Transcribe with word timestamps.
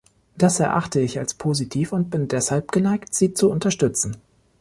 Das 0.35 0.59
erachte 0.59 0.99
ich 0.99 1.19
als 1.19 1.35
positiv 1.35 1.93
und 1.93 2.09
bin 2.09 2.27
deshalb 2.27 2.71
geneigt, 2.71 3.13
sie 3.13 3.35
zu 3.35 3.51
unterstützen. 3.51 4.17